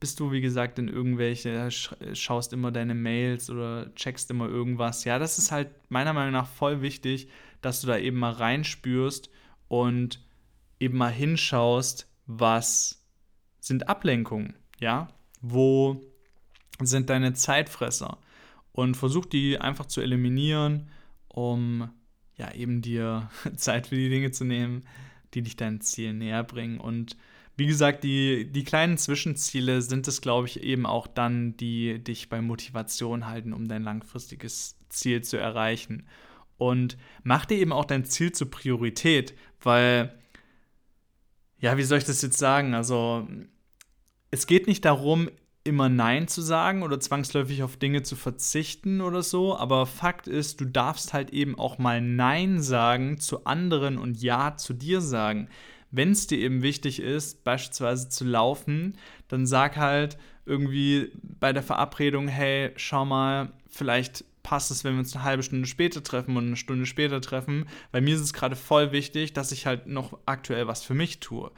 [0.00, 5.04] bist du, wie gesagt, in irgendwelche, schaust immer deine Mails oder checkst immer irgendwas.
[5.04, 7.28] Ja, das ist halt meiner Meinung nach voll wichtig,
[7.62, 9.30] dass du da eben mal reinspürst
[9.68, 10.20] und
[10.80, 13.02] eben mal hinschaust, was
[13.60, 15.08] sind Ablenkungen, ja?
[15.40, 16.02] Wo
[16.80, 18.18] sind deine Zeitfresser?
[18.72, 20.90] Und versuch die einfach zu eliminieren
[21.34, 21.90] um
[22.36, 24.84] ja eben dir Zeit für die Dinge zu nehmen,
[25.34, 26.78] die dich deinem Ziel näher bringen.
[26.78, 27.16] Und
[27.56, 32.28] wie gesagt, die, die kleinen Zwischenziele sind es, glaube ich, eben auch dann, die dich
[32.28, 36.06] bei Motivation halten, um dein langfristiges Ziel zu erreichen.
[36.56, 40.16] Und mach dir eben auch dein Ziel zur Priorität, weil,
[41.58, 42.74] ja, wie soll ich das jetzt sagen?
[42.74, 43.26] Also,
[44.30, 45.30] es geht nicht darum,
[45.64, 50.60] immer Nein zu sagen oder zwangsläufig auf Dinge zu verzichten oder so, aber Fakt ist,
[50.60, 55.48] du darfst halt eben auch mal Nein sagen zu anderen und Ja zu dir sagen.
[55.96, 58.98] wenn es dir eben wichtig ist, beispielsweise zu laufen,
[59.28, 64.98] dann sag halt irgendwie bei der Verabredung, hey, schau mal, vielleicht passt es, wenn wir
[64.98, 67.66] uns eine halbe Stunde später treffen und eine Stunde später treffen.
[67.92, 71.20] Bei mir ist es gerade voll wichtig, dass ich halt noch aktuell was für mich
[71.20, 71.52] tue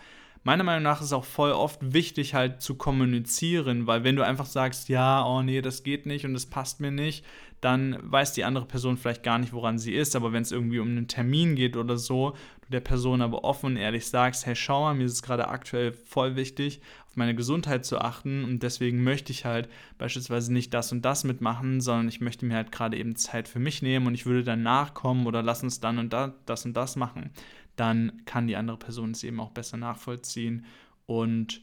[0.47, 4.25] meiner Meinung nach ist es auch voll oft wichtig, halt zu kommunizieren, weil wenn du
[4.25, 7.25] einfach sagst, ja, oh nee, das geht nicht und das passt mir nicht,
[7.61, 10.15] dann weiß die andere Person vielleicht gar nicht, woran sie ist.
[10.15, 13.73] Aber wenn es irgendwie um einen Termin geht oder so, du der Person aber offen
[13.73, 17.35] und ehrlich sagst, hey, schau mal, mir ist es gerade aktuell voll wichtig, auf meine
[17.35, 22.07] Gesundheit zu achten und deswegen möchte ich halt beispielsweise nicht das und das mitmachen, sondern
[22.07, 25.27] ich möchte mir halt gerade eben Zeit für mich nehmen und ich würde dann nachkommen
[25.27, 27.33] oder lass uns dann und da, das und das machen
[27.77, 30.65] dann kann die andere Person es eben auch besser nachvollziehen
[31.07, 31.63] und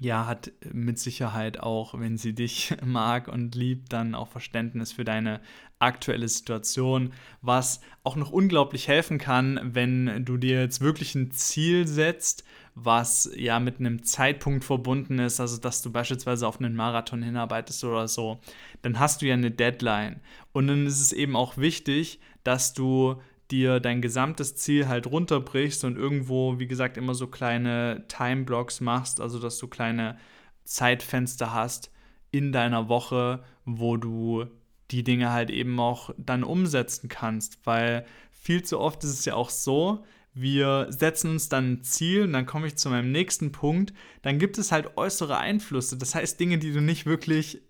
[0.00, 5.04] ja, hat mit Sicherheit auch, wenn sie dich mag und liebt, dann auch Verständnis für
[5.04, 5.40] deine
[5.78, 7.12] aktuelle Situation,
[7.42, 13.30] was auch noch unglaublich helfen kann, wenn du dir jetzt wirklich ein Ziel setzt, was
[13.36, 18.08] ja mit einem Zeitpunkt verbunden ist, also dass du beispielsweise auf einen Marathon hinarbeitest oder
[18.08, 18.40] so,
[18.82, 20.20] dann hast du ja eine Deadline.
[20.52, 25.84] Und dann ist es eben auch wichtig, dass du dir dein gesamtes Ziel halt runterbrichst
[25.84, 30.16] und irgendwo, wie gesagt, immer so kleine Time-Blocks machst, also dass du kleine
[30.64, 31.90] Zeitfenster hast
[32.30, 34.46] in deiner Woche, wo du
[34.90, 39.34] die Dinge halt eben auch dann umsetzen kannst, weil viel zu oft ist es ja
[39.34, 43.52] auch so, wir setzen uns dann ein Ziel und dann komme ich zu meinem nächsten
[43.52, 47.62] Punkt, dann gibt es halt äußere Einflüsse, das heißt Dinge, die du nicht wirklich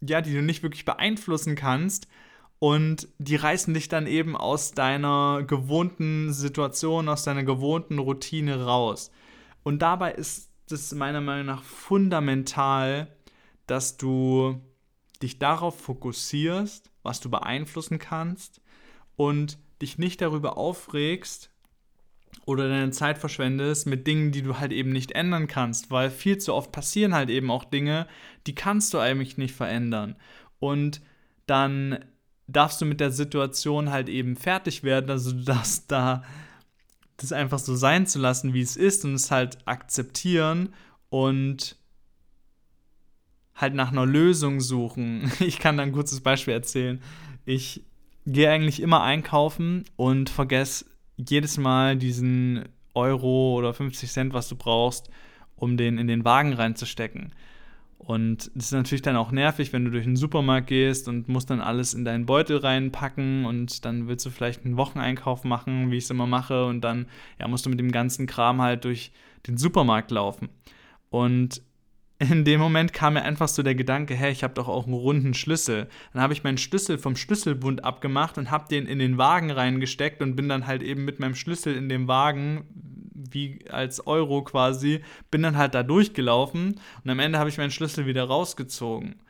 [0.00, 2.08] ja, die du nicht wirklich beeinflussen kannst,
[2.60, 9.10] und die reißen dich dann eben aus deiner gewohnten Situation, aus deiner gewohnten Routine raus.
[9.62, 13.08] Und dabei ist es meiner Meinung nach fundamental,
[13.66, 14.60] dass du
[15.22, 18.60] dich darauf fokussierst, was du beeinflussen kannst
[19.16, 21.50] und dich nicht darüber aufregst
[22.44, 26.36] oder deine Zeit verschwendest mit Dingen, die du halt eben nicht ändern kannst, weil viel
[26.36, 28.06] zu oft passieren halt eben auch Dinge,
[28.46, 30.16] die kannst du eigentlich nicht verändern.
[30.58, 31.00] Und
[31.46, 32.04] dann
[32.52, 35.10] darfst du mit der Situation halt eben fertig werden.
[35.10, 36.22] Also du darfst da
[37.16, 40.74] das einfach so sein zu lassen, wie es ist und es halt akzeptieren
[41.10, 41.76] und
[43.54, 45.30] halt nach einer Lösung suchen.
[45.40, 47.00] Ich kann da ein kurzes Beispiel erzählen.
[47.44, 47.84] Ich
[48.26, 50.86] gehe eigentlich immer einkaufen und vergesse
[51.16, 55.10] jedes Mal diesen Euro oder 50 Cent, was du brauchst,
[55.56, 57.32] um den in den Wagen reinzustecken.
[58.02, 61.50] Und das ist natürlich dann auch nervig, wenn du durch den Supermarkt gehst und musst
[61.50, 65.98] dann alles in deinen Beutel reinpacken und dann willst du vielleicht einen Wocheneinkauf machen, wie
[65.98, 67.06] ich es immer mache, und dann
[67.38, 69.12] ja, musst du mit dem ganzen Kram halt durch
[69.46, 70.48] den Supermarkt laufen.
[71.10, 71.60] Und
[72.18, 74.94] in dem Moment kam mir einfach so der Gedanke, hey, ich habe doch auch einen
[74.94, 75.88] runden Schlüssel.
[76.12, 80.22] Dann habe ich meinen Schlüssel vom Schlüsselbund abgemacht und habe den in den Wagen reingesteckt
[80.22, 82.64] und bin dann halt eben mit meinem Schlüssel in dem Wagen
[83.30, 87.70] wie als Euro quasi, bin dann halt da durchgelaufen und am Ende habe ich meinen
[87.70, 89.20] Schlüssel wieder rausgezogen.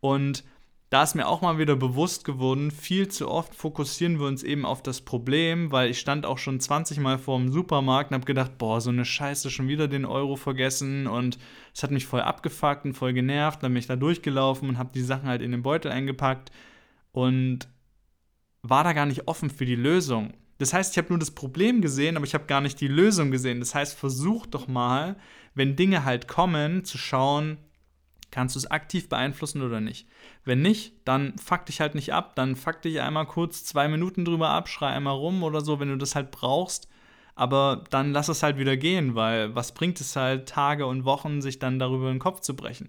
[0.00, 0.44] Und
[0.88, 4.64] da ist mir auch mal wieder bewusst geworden, viel zu oft fokussieren wir uns eben
[4.64, 8.24] auf das Problem, weil ich stand auch schon 20 Mal vor dem Supermarkt und habe
[8.24, 11.38] gedacht, boah, so eine Scheiße, schon wieder den Euro vergessen und
[11.74, 14.92] es hat mich voll abgefuckt und voll genervt, dann bin ich da durchgelaufen und habe
[14.94, 16.52] die Sachen halt in den Beutel eingepackt
[17.10, 17.68] und
[18.62, 20.34] war da gar nicht offen für die Lösung.
[20.58, 23.30] Das heißt, ich habe nur das Problem gesehen, aber ich habe gar nicht die Lösung
[23.30, 23.60] gesehen.
[23.60, 25.16] Das heißt, versuch doch mal,
[25.54, 27.58] wenn Dinge halt kommen, zu schauen,
[28.30, 30.06] kannst du es aktiv beeinflussen oder nicht.
[30.44, 34.24] Wenn nicht, dann fuck dich halt nicht ab, dann fuck dich einmal kurz zwei Minuten
[34.24, 36.88] drüber ab, schrei einmal rum oder so, wenn du das halt brauchst.
[37.34, 41.42] Aber dann lass es halt wieder gehen, weil was bringt es halt, Tage und Wochen
[41.42, 42.88] sich dann darüber den Kopf zu brechen?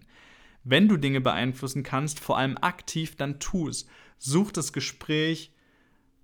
[0.63, 3.87] Wenn du Dinge beeinflussen kannst, vor allem aktiv, dann tu es.
[4.17, 5.51] Such das Gespräch,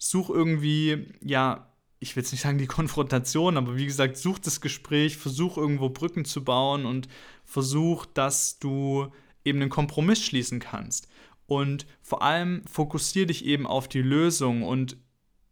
[0.10, 1.68] such irgendwie, ja,
[2.00, 5.90] ich will jetzt nicht sagen die Konfrontation, aber wie gesagt, such das Gespräch, versuch irgendwo
[5.90, 7.08] Brücken zu bauen und
[7.46, 9.08] versuch, dass du
[9.46, 11.08] eben einen Kompromiss schließen kannst.
[11.48, 14.98] Und vor allem fokussiere dich eben auf die Lösung und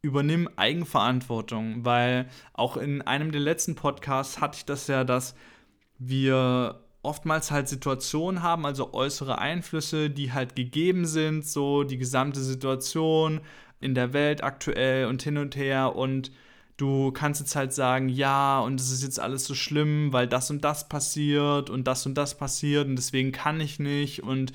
[0.02, 5.36] übernimm Eigenverantwortung, weil auch in einem der letzten Podcasts hatte ich das ja, dass
[5.98, 12.42] wir oftmals halt Situationen haben, also äußere Einflüsse, die halt gegeben sind, so die gesamte
[12.42, 13.42] Situation,
[13.82, 16.32] in der Welt aktuell und hin und her und
[16.78, 20.50] du kannst jetzt halt sagen, ja, und es ist jetzt alles so schlimm, weil das
[20.50, 24.54] und das passiert und das und das passiert und deswegen kann ich nicht und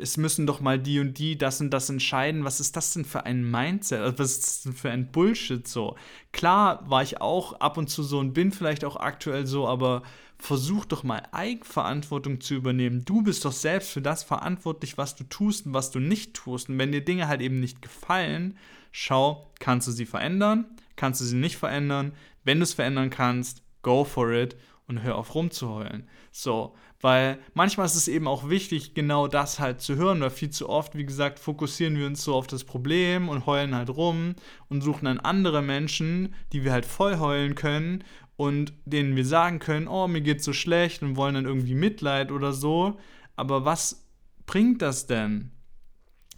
[0.00, 2.44] es müssen doch mal die und die das und das entscheiden.
[2.44, 4.00] Was ist das denn für ein Mindset?
[4.00, 5.96] Also was ist das denn für ein Bullshit so?
[6.32, 10.02] Klar war ich auch ab und zu so und bin vielleicht auch aktuell so, aber
[10.38, 13.04] versuch doch mal Eigenverantwortung zu übernehmen.
[13.04, 16.68] Du bist doch selbst für das verantwortlich, was du tust und was du nicht tust.
[16.68, 18.58] Und wenn dir Dinge halt eben nicht gefallen,
[18.90, 20.64] schau, kannst du sie verändern?
[20.96, 22.12] Kannst du sie nicht verändern?
[22.44, 24.56] wenn du es verändern kannst, go for it
[24.86, 26.08] und hör auf rumzuheulen.
[26.30, 30.50] So, weil manchmal ist es eben auch wichtig, genau das halt zu hören, weil viel
[30.50, 34.36] zu oft, wie gesagt, fokussieren wir uns so auf das Problem und heulen halt rum
[34.68, 38.04] und suchen dann andere Menschen, die wir halt voll heulen können
[38.36, 42.30] und denen wir sagen können, oh, mir geht's so schlecht und wollen dann irgendwie Mitleid
[42.30, 42.98] oder so.
[43.34, 44.06] Aber was
[44.46, 45.50] bringt das denn?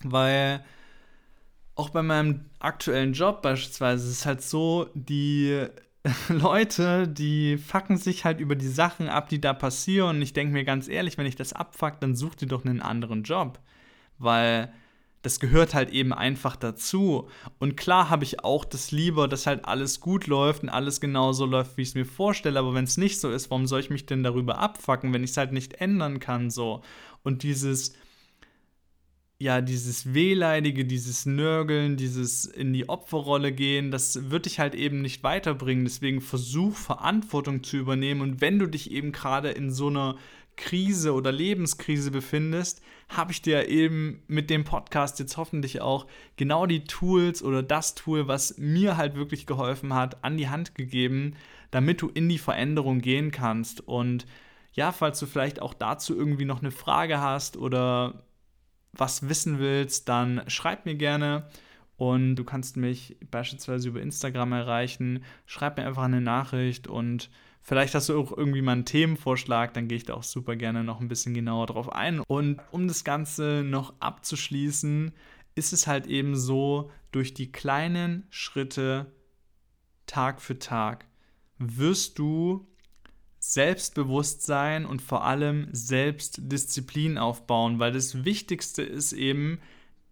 [0.02, 0.64] Weil
[1.74, 5.66] auch bei meinem aktuellen Job beispielsweise ist es halt so, die
[6.28, 10.16] Leute, die fucken sich halt über die Sachen ab, die da passieren.
[10.16, 12.82] Und ich denke mir ganz ehrlich, wenn ich das abfuck, dann such dir doch einen
[12.82, 13.58] anderen Job.
[14.18, 14.72] Weil
[15.22, 17.28] das gehört halt eben einfach dazu.
[17.58, 21.46] Und klar habe ich auch das lieber, dass halt alles gut läuft und alles genauso
[21.46, 22.58] läuft, wie ich es mir vorstelle.
[22.58, 25.30] Aber wenn es nicht so ist, warum soll ich mich denn darüber abfacken, wenn ich
[25.30, 26.50] es halt nicht ändern kann?
[26.50, 26.82] So.
[27.22, 27.94] Und dieses
[29.44, 35.02] ja, dieses Wehleidige, dieses Nörgeln, dieses in die Opferrolle gehen, das wird dich halt eben
[35.02, 35.84] nicht weiterbringen.
[35.84, 38.22] Deswegen versuch Verantwortung zu übernehmen.
[38.22, 40.16] Und wenn du dich eben gerade in so einer
[40.56, 42.80] Krise oder Lebenskrise befindest,
[43.10, 47.94] habe ich dir eben mit dem Podcast jetzt hoffentlich auch genau die Tools oder das
[47.94, 51.34] Tool, was mir halt wirklich geholfen hat, an die Hand gegeben,
[51.70, 53.86] damit du in die Veränderung gehen kannst.
[53.86, 54.24] Und
[54.72, 58.24] ja, falls du vielleicht auch dazu irgendwie noch eine Frage hast oder
[58.96, 61.48] was wissen willst, dann schreib mir gerne.
[61.96, 65.24] Und du kannst mich beispielsweise über Instagram erreichen.
[65.46, 67.30] Schreib mir einfach eine Nachricht und
[67.62, 70.82] vielleicht hast du auch irgendwie mal einen Themenvorschlag, dann gehe ich da auch super gerne
[70.82, 72.20] noch ein bisschen genauer drauf ein.
[72.20, 75.12] Und um das Ganze noch abzuschließen,
[75.54, 79.12] ist es halt eben so, durch die kleinen Schritte
[80.06, 81.06] Tag für Tag
[81.58, 82.66] wirst du
[83.52, 89.60] Selbstbewusstsein und vor allem Selbstdisziplin aufbauen, weil das Wichtigste ist eben,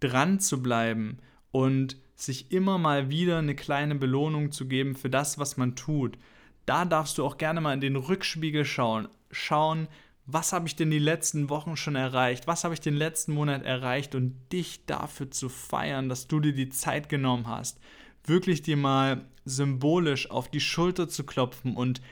[0.00, 1.18] dran zu bleiben
[1.50, 6.18] und sich immer mal wieder eine kleine Belohnung zu geben für das, was man tut.
[6.66, 9.08] Da darfst du auch gerne mal in den Rückspiegel schauen.
[9.30, 9.88] Schauen,
[10.26, 12.46] was habe ich denn die letzten Wochen schon erreicht?
[12.46, 14.14] Was habe ich den letzten Monat erreicht?
[14.14, 17.80] Und dich dafür zu feiern, dass du dir die Zeit genommen hast.
[18.24, 22.02] Wirklich dir mal symbolisch auf die Schulter zu klopfen und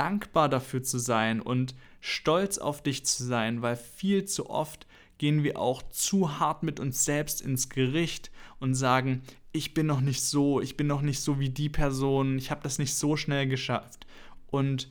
[0.00, 4.86] dankbar dafür zu sein und stolz auf dich zu sein, weil viel zu oft
[5.18, 8.30] gehen wir auch zu hart mit uns selbst ins Gericht
[8.60, 9.20] und sagen,
[9.52, 12.62] ich bin noch nicht so, ich bin noch nicht so wie die Person, ich habe
[12.62, 14.06] das nicht so schnell geschafft.
[14.46, 14.90] Und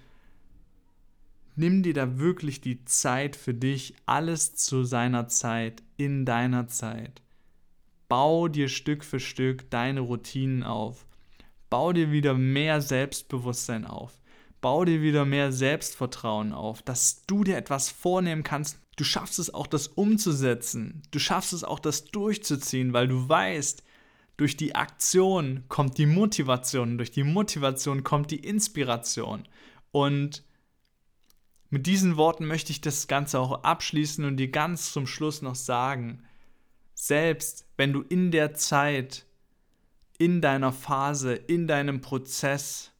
[1.56, 7.24] nimm dir da wirklich die Zeit für dich, alles zu seiner Zeit, in deiner Zeit.
[8.10, 11.08] Bau dir Stück für Stück deine Routinen auf.
[11.72, 14.19] Bau dir wieder mehr Selbstbewusstsein auf
[14.62, 18.80] bau dir wieder mehr Selbstvertrauen auf, dass du dir etwas vornehmen kannst.
[18.96, 21.02] Du schaffst es auch, das umzusetzen.
[21.12, 23.84] Du schaffst es auch, das durchzuziehen, weil du weißt,
[24.38, 29.48] durch die Aktion kommt die Motivation, durch die Motivation kommt die Inspiration.
[29.92, 30.44] Und
[31.70, 35.56] mit diesen Worten möchte ich das Ganze auch abschließen und dir ganz zum Schluss noch
[35.56, 36.24] sagen,
[36.94, 39.26] selbst wenn du in der Zeit,
[40.18, 42.92] in deiner Phase, in deinem Prozess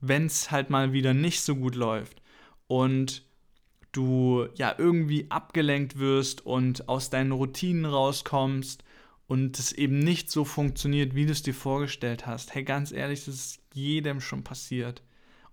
[0.00, 2.22] wenn es halt mal wieder nicht so gut läuft
[2.66, 3.24] und
[3.92, 8.84] du ja irgendwie abgelenkt wirst und aus deinen Routinen rauskommst
[9.26, 12.54] und es eben nicht so funktioniert, wie du es dir vorgestellt hast.
[12.54, 15.02] Hey, ganz ehrlich, das ist jedem schon passiert.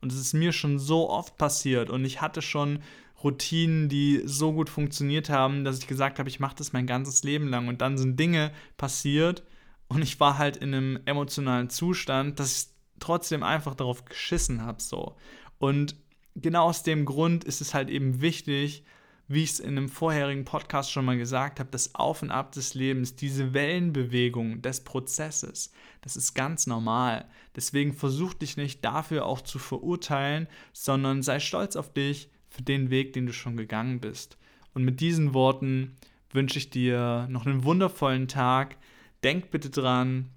[0.01, 2.79] Und es ist mir schon so oft passiert und ich hatte schon
[3.23, 7.23] Routinen, die so gut funktioniert haben, dass ich gesagt habe, ich mache das mein ganzes
[7.23, 7.67] Leben lang.
[7.67, 9.43] Und dann sind Dinge passiert
[9.87, 14.81] und ich war halt in einem emotionalen Zustand, dass ich trotzdem einfach darauf geschissen habe.
[14.81, 15.15] So.
[15.57, 15.95] Und
[16.35, 18.83] genau aus dem Grund ist es halt eben wichtig,
[19.27, 22.51] wie ich es in einem vorherigen Podcast schon mal gesagt habe, das Auf und Ab
[22.51, 25.71] des Lebens, diese Wellenbewegung des Prozesses,
[26.01, 27.25] das ist ganz normal.
[27.55, 32.91] Deswegen versuch dich nicht dafür auch zu verurteilen, sondern sei stolz auf dich für den
[32.91, 34.37] Weg, den du schon gegangen bist.
[34.75, 35.95] Und mit diesen Worten
[36.31, 38.77] wünsche ich dir noch einen wundervollen Tag.
[39.23, 40.29] Denk bitte dran,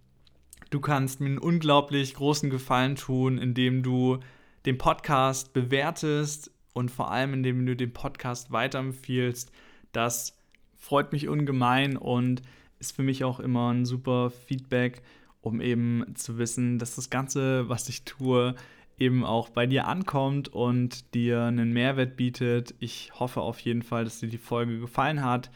[0.70, 4.18] Du kannst mir einen unglaublich großen Gefallen tun, indem du
[4.66, 9.50] den Podcast bewertest und vor allem indem du den Podcast weiterempfiehlst.
[9.92, 10.36] Das
[10.76, 12.42] freut mich ungemein und
[12.80, 15.02] ist für mich auch immer ein super Feedback,
[15.40, 18.54] um eben zu wissen, dass das Ganze, was ich tue,
[18.98, 22.74] eben auch bei dir ankommt und dir einen Mehrwert bietet.
[22.78, 25.50] Ich hoffe auf jeden Fall, dass dir die Folge gefallen hat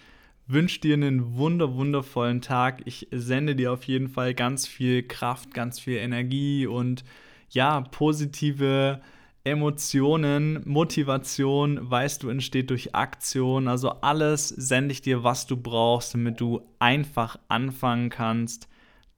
[0.47, 2.83] wünsche dir einen wunder, wundervollen Tag.
[2.85, 7.05] Ich sende dir auf jeden Fall ganz viel Kraft, ganz viel Energie und
[7.51, 9.01] ja, positive
[9.45, 13.67] Emotionen, Motivation, weißt du, entsteht durch Aktion.
[13.67, 18.69] Also alles sende ich dir, was du brauchst, damit du einfach anfangen kannst,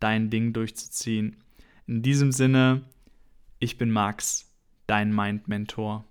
[0.01, 1.37] dein Ding durchzuziehen.
[1.87, 2.83] In diesem Sinne,
[3.59, 4.51] Ich bin Max,
[4.87, 6.05] dein Mind-Mentor.